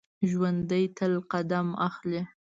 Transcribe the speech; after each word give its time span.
ژوندي 0.29 0.83
تل 0.97 1.13
قدم 1.31 1.67
اخلي 1.87 2.21